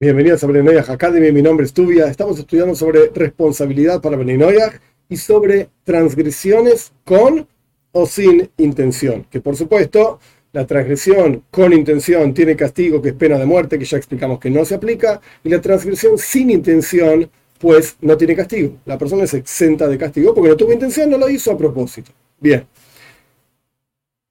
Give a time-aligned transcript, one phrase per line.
[0.00, 2.06] Bienvenidos a Beninoyah Academy, mi nombre es Tubia.
[2.06, 7.48] Estamos estudiando sobre responsabilidad para Beninoyah y sobre transgresiones con
[7.90, 9.26] o sin intención.
[9.28, 10.20] Que por supuesto,
[10.52, 14.50] la transgresión con intención tiene castigo, que es pena de muerte, que ya explicamos que
[14.50, 17.28] no se aplica, y la transgresión sin intención,
[17.58, 18.76] pues no tiene castigo.
[18.84, 22.12] La persona es exenta de castigo porque no tuvo intención, no lo hizo a propósito.
[22.38, 22.64] Bien.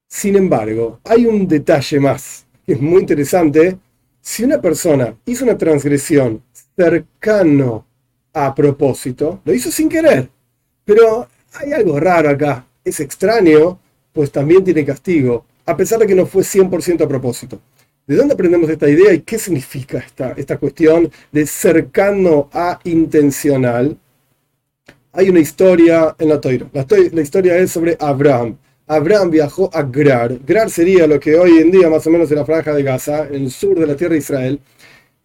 [0.08, 3.78] Sin embargo, hay un detalle más que es muy interesante
[4.28, 6.44] si una persona hizo una transgresión
[6.76, 7.86] cercano
[8.34, 10.28] a propósito, lo hizo sin querer,
[10.84, 13.80] pero hay algo raro acá, es extraño,
[14.12, 17.62] pues también tiene castigo, a pesar de que no fue 100% a propósito.
[18.06, 23.98] ¿De dónde aprendemos esta idea y qué significa esta, esta cuestión de cercano a intencional?
[25.14, 26.68] Hay una historia en la Toira.
[26.74, 28.58] La, la historia es sobre Abraham.
[28.88, 30.40] Abraham viajó a Grar.
[30.46, 33.28] Grar sería lo que hoy en día más o menos es la franja de Gaza,
[33.28, 34.60] en el sur de la tierra de Israel.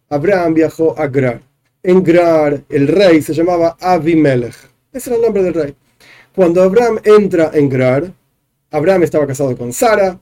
[0.09, 1.41] Abraham viajó a Grar.
[1.81, 4.55] En Grar, el rey se llamaba Abimelech.
[4.91, 5.75] Ese era el nombre del rey.
[6.35, 8.11] Cuando Abraham entra en Grar,
[8.69, 10.19] Abraham estaba casado con Sara,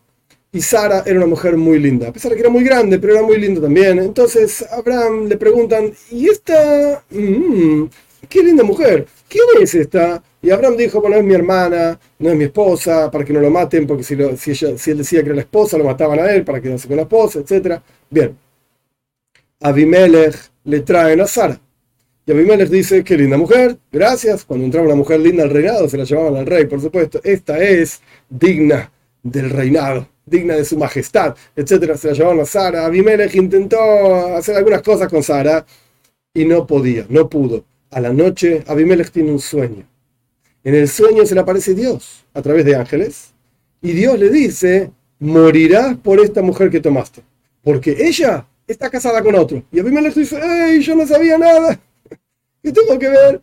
[0.52, 3.14] y Sara era una mujer muy linda, a pesar de que era muy grande, pero
[3.14, 4.00] era muy linda también.
[4.00, 7.04] Entonces Abraham le preguntan, ¿y esta?
[7.10, 7.86] Mm,
[8.28, 9.08] ¡Qué linda mujer!
[9.30, 10.22] ¿Quién es esta?
[10.44, 13.52] Y Abraham dijo, bueno, es mi hermana, no es mi esposa, para que no lo
[13.52, 14.16] maten, porque si,
[14.56, 17.04] si, él decía que era la esposa, lo mataban a él para quedarse con la
[17.04, 17.80] esposa, etc.
[18.10, 18.36] Bien.
[19.60, 21.60] Abimelech le traen a Sara.
[22.26, 24.44] Y Abimelech dice, qué linda mujer, gracias.
[24.44, 27.22] Cuando entraba una mujer linda al reinado, se la llevaban al rey, por supuesto.
[27.24, 31.96] Esta es digna del reinado, digna de su majestad, etc.
[31.96, 32.86] Se la llevaban a Sara.
[32.86, 35.66] Abimelech intentó hacer algunas cosas con Sara
[36.34, 37.64] y no podía, no pudo.
[37.92, 39.92] A la noche, Abimelech tiene un sueño
[40.64, 43.34] en el sueño se le aparece Dios a través de ángeles
[43.82, 47.22] y Dios le dice, morirás por esta mujer que tomaste,
[47.64, 49.64] porque ella está casada con otro.
[49.72, 51.80] Y Abimelech dice, ¡Ey, yo no sabía nada!
[52.64, 53.42] ¿Qué tengo que ver?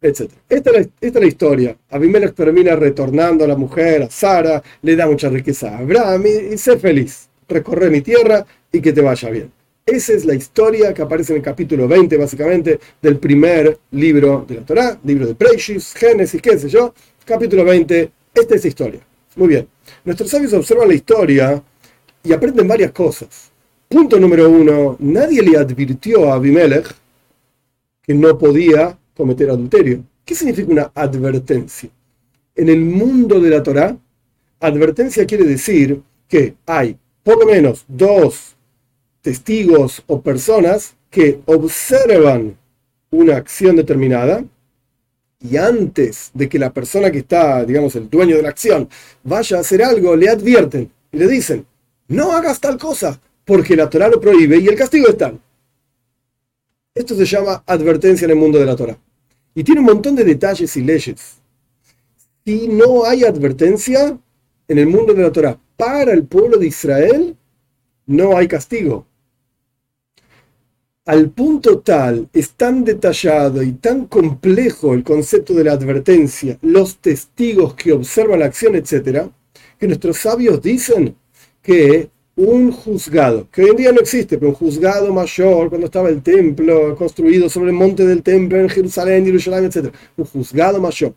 [0.00, 0.40] Etcétera.
[0.48, 1.76] Esta, es la, historia.
[1.90, 6.54] Abimelech termina retornando a la mujer, a Sara, le da mucha riqueza a Abraham y,
[6.54, 7.28] y sé feliz.
[7.48, 9.52] Recorre mi tierra y que te vaya bien.
[9.90, 14.54] Esa es la historia que aparece en el capítulo 20, básicamente, del primer libro de
[14.54, 16.94] la Torá, libro de Preishis, Génesis, qué sé yo.
[17.24, 19.00] Capítulo 20, esta es la historia.
[19.34, 19.66] Muy bien.
[20.04, 21.60] Nuestros sabios observan la historia
[22.22, 23.50] y aprenden varias cosas.
[23.88, 26.86] Punto número uno, nadie le advirtió a Abimelech
[28.00, 30.04] que no podía cometer adulterio.
[30.24, 31.90] ¿Qué significa una advertencia?
[32.54, 33.98] En el mundo de la Torá,
[34.60, 38.54] advertencia quiere decir que hay por lo menos dos
[39.22, 42.56] testigos o personas que observan
[43.10, 44.44] una acción determinada
[45.40, 48.88] y antes de que la persona que está, digamos, el dueño de la acción,
[49.24, 51.66] vaya a hacer algo, le advierten y le dicen,
[52.08, 55.40] no hagas tal cosa, porque la Torah lo prohíbe y el castigo es tal.
[56.94, 58.98] Esto se llama advertencia en el mundo de la Torah.
[59.54, 61.36] Y tiene un montón de detalles y leyes.
[62.44, 64.18] Si no hay advertencia
[64.68, 67.36] en el mundo de la Torah para el pueblo de Israel,
[68.06, 69.06] no hay castigo
[71.06, 76.98] al punto tal, es tan detallado y tan complejo el concepto de la advertencia, los
[76.98, 79.28] testigos que observan la acción, etc.,
[79.78, 81.16] que nuestros sabios dicen
[81.62, 86.08] que un juzgado, que hoy en día no existe, pero un juzgado mayor, cuando estaba
[86.08, 91.14] el templo construido sobre el monte del templo en Jerusalén, Jerusalén, etc., un juzgado mayor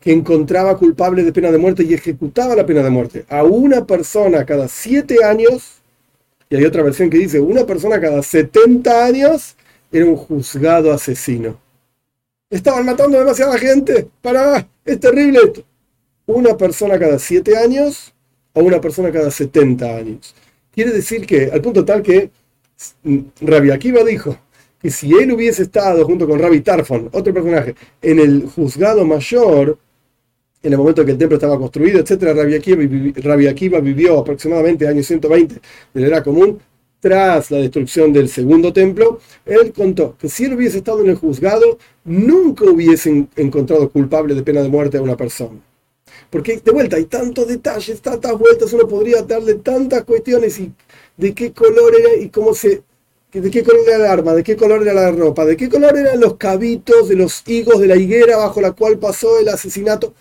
[0.00, 3.86] que encontraba culpable de pena de muerte y ejecutaba la pena de muerte a una
[3.86, 5.75] persona cada siete años,
[6.48, 9.56] y hay otra versión que dice, una persona cada 70 años
[9.90, 11.58] era un juzgado asesino.
[12.48, 14.08] Estaban matando a demasiada gente.
[14.22, 15.64] Para, es terrible esto.
[16.26, 18.14] Una persona cada 7 años
[18.52, 20.34] o una persona cada 70 años.
[20.72, 22.30] Quiere decir que, al punto tal que
[23.40, 24.38] Rabbi Akiva dijo
[24.80, 29.78] que si él hubiese estado junto con Rabbi Tarfon, otro personaje, en el juzgado mayor,
[30.66, 32.34] en el momento que el templo estaba construido, etc.
[33.22, 35.60] Rabbi Akiva, vivió aproximadamente año 120
[35.94, 36.58] de la era común,
[36.98, 41.14] tras la destrucción del segundo templo, él contó que si él hubiese estado en el
[41.14, 45.60] juzgado, nunca hubiesen encontrado culpable de pena de muerte a una persona.
[46.30, 50.72] Porque de vuelta hay tantos detalles, tantas vueltas, uno podría darle tantas cuestiones y
[51.16, 52.82] de qué color era y cómo se...
[53.32, 55.96] de qué color era el arma, de qué color era la ropa, de qué color
[55.96, 60.12] eran los cabitos de los higos de la higuera bajo la cual pasó el asesinato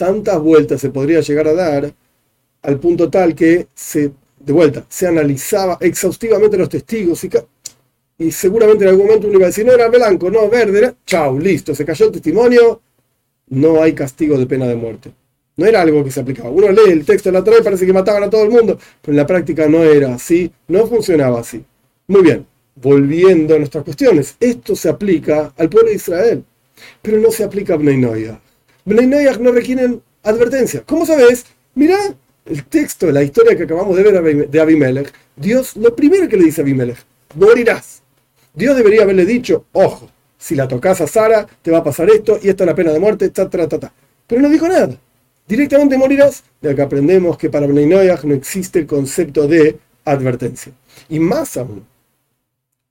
[0.00, 1.92] tantas vueltas se podría llegar a dar
[2.62, 7.22] al punto tal que se, de vuelta, se analizaba exhaustivamente los testigos
[8.16, 10.94] y, seguramente en algún momento uno iba a decir, no era blanco, no, verde, era,
[11.04, 12.80] chau, listo, se cayó el testimonio,
[13.48, 15.12] no hay castigo de pena de muerte.
[15.56, 16.48] No era algo que se aplicaba.
[16.48, 18.78] Uno lee el texto de la Torah y parece que mataban a todo el mundo,
[19.02, 21.62] pero en la práctica no era así, no funcionaba así.
[22.06, 26.44] Muy bien, volviendo a nuestras cuestiones, esto se aplica al pueblo de Israel,
[27.02, 28.30] pero no se aplica a Bnei.
[28.84, 29.06] Bnei
[29.38, 30.82] no requieren advertencia.
[30.86, 31.46] ¿Cómo sabes?
[31.74, 31.96] Mira
[32.46, 35.12] el texto, la historia que acabamos de ver de Abimelech.
[35.36, 36.98] Dios, lo primero que le dice a Abimelech,
[37.34, 38.02] morirás.
[38.54, 42.38] Dios debería haberle dicho, ojo, si la tocas a Sara, te va a pasar esto
[42.42, 43.92] y esta es la pena de muerte, ta, ta, ta, ta.
[44.26, 44.96] Pero no dijo nada.
[45.46, 46.42] Directamente morirás.
[46.60, 48.00] De acá aprendemos que para Bnei no
[48.34, 50.72] existe el concepto de advertencia.
[51.08, 51.84] Y más aún,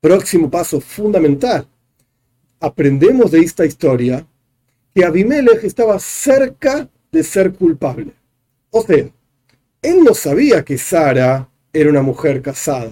[0.02, 1.68] próximo paso fundamental,
[2.60, 4.26] aprendemos de esta historia
[4.94, 8.12] que Abimelech estaba cerca de ser culpable.
[8.72, 9.10] O sea,
[9.82, 12.92] él no sabía que Sara era una mujer casada.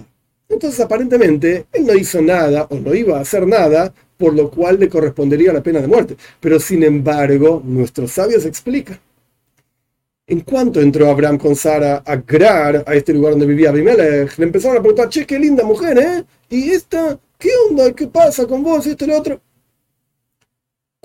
[0.50, 4.80] Entonces, aparentemente, él no hizo nada o no iba a hacer nada por lo cual
[4.80, 6.18] le correspondería la pena de muerte.
[6.40, 9.00] Pero, sin embargo, nuestros sabios explican.
[10.26, 14.46] En cuanto entró Abraham con Sara a Grar, a este lugar donde vivía Abimelech, le
[14.46, 16.24] empezaron a preguntar, che, qué linda mujer, ¿eh?
[16.50, 17.18] ¿Y esta?
[17.38, 17.94] ¿Qué onda?
[17.94, 18.86] ¿Qué pasa con vos?
[18.88, 19.42] Esto y lo otro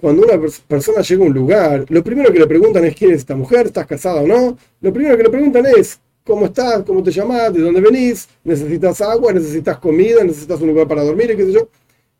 [0.02, 3.18] cuando una persona llega a un lugar, lo primero que le preguntan es quién es
[3.18, 4.58] esta mujer, estás casada o no.
[4.80, 9.00] Lo primero que le preguntan es cómo estás, cómo te llamas, de dónde venís, necesitas
[9.00, 11.68] agua, necesitas comida, necesitas un lugar para dormir y.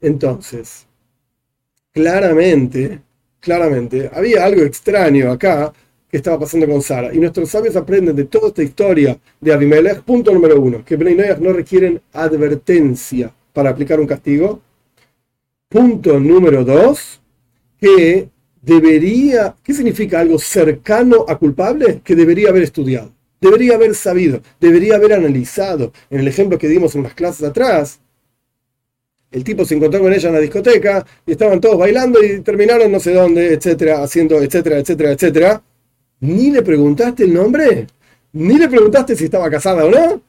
[0.01, 0.87] Entonces,
[1.91, 3.01] claramente,
[3.41, 5.73] claramente, había algo extraño acá
[6.09, 7.13] que estaba pasando con Sara.
[7.13, 10.03] Y nuestros sabios aprenden de toda esta historia de Abimelech.
[10.03, 14.61] Punto número uno, que Bnei no requieren advertencia para aplicar un castigo.
[15.69, 17.22] Punto número dos,
[17.83, 18.29] que
[18.63, 22.01] debería, ¿qué significa algo cercano a culpable?
[22.05, 25.93] Que debería haber estudiado, debería haber sabido, debería haber analizado.
[26.09, 27.99] En el ejemplo que dimos en unas clases atrás,
[29.33, 32.93] el tipo se encontró con ella en la discoteca y estaban todos bailando y terminaron
[32.93, 35.63] no sé dónde, etcétera, haciendo, etcétera, etcétera, etcétera.
[36.21, 37.89] Ni le preguntaste el nombre,
[38.33, 40.23] ni le preguntaste si estaba casada o no.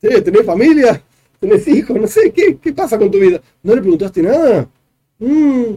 [0.00, 1.00] ¿Tenés familia?
[1.38, 2.00] ¿Tenés hijos?
[2.00, 3.40] No sé, ¿qué, qué pasa con tu vida?
[3.62, 4.68] ¿No le preguntaste nada?
[5.20, 5.74] Mm,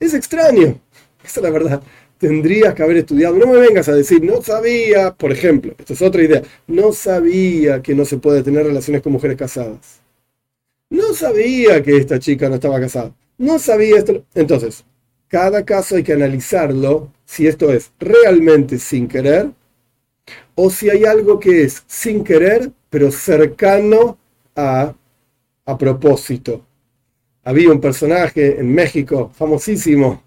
[0.00, 0.80] es extraño.
[1.22, 1.82] Esa es la verdad.
[2.18, 3.36] Tendrías que haber estudiado.
[3.36, 7.82] No me vengas a decir, no sabía, por ejemplo, esta es otra idea, no sabía
[7.82, 10.00] que no se puede tener relaciones con mujeres casadas.
[10.88, 13.14] No sabía que esta chica no estaba casada.
[13.38, 14.24] No sabía esto.
[14.34, 14.84] Entonces,
[15.28, 19.50] cada caso hay que analizarlo si esto es realmente sin querer
[20.54, 24.18] o si hay algo que es sin querer, pero cercano
[24.56, 24.94] a,
[25.64, 26.66] a propósito
[27.44, 30.22] había un personaje en México famosísimo,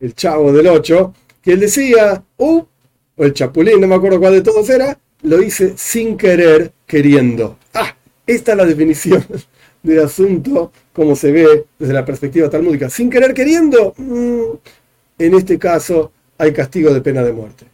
[0.00, 2.64] el Chavo del Ocho, que él decía, uh,
[3.16, 7.58] o el Chapulín, no me acuerdo cuál de todos era, lo hice sin querer, queriendo.
[7.74, 7.96] Ah,
[8.26, 9.24] esta es la definición
[9.82, 12.90] del asunto, como se ve desde la perspectiva talmúdica.
[12.90, 14.42] Sin querer, queriendo, mm,
[15.18, 17.66] en este caso hay castigo de pena de muerte.